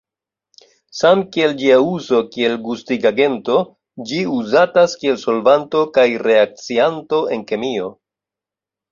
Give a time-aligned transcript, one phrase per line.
[0.99, 3.57] Samkiel ĝia uzo kiel gustigagento,
[4.11, 7.91] ĝi uzatas kiel solvanto kaj reakcianto en kemio.